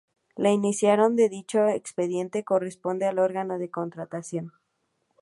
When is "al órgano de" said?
3.05-3.69